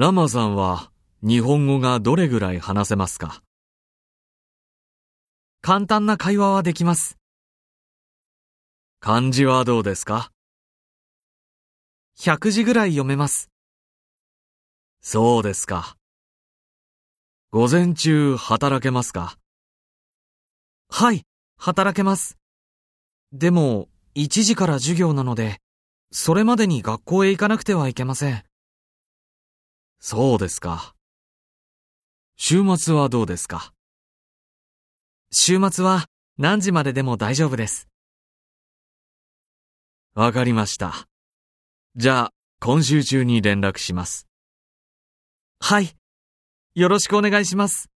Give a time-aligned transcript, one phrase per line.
[0.00, 0.90] ラマさんは
[1.22, 3.42] 日本語がどれぐらい話せますか？
[5.60, 7.18] 簡単な会話はできます。
[9.00, 10.32] 漢字はどうですか
[12.18, 13.50] ？100字ぐらい読めます。
[15.02, 15.96] そうですか。
[17.50, 19.36] 午前中働けますか？
[20.88, 21.24] はい、
[21.58, 22.38] 働けます。
[23.34, 25.58] でも、1時から授業なので、
[26.10, 28.42] それまでに学校へ行かなくてはいけません。
[30.02, 30.94] そうですか。
[32.36, 33.74] 週末はどうですか？
[35.30, 36.06] 週末は
[36.38, 37.86] 何時まででも大丈夫です。
[40.14, 41.06] わかりました。
[41.96, 44.26] じゃあ、今週中に連絡します。
[45.60, 45.94] はい。
[46.74, 47.90] よろしくお願いします。